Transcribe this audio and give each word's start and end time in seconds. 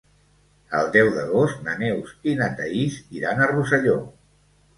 El 0.77 0.87
deu 0.95 1.09
d'agost 1.17 1.61
na 1.67 1.75
Neus 1.81 2.15
i 2.33 2.33
na 2.41 2.49
Thaís 2.63 2.97
iran 3.21 3.45
a 3.45 3.51
Rosselló. 3.53 3.97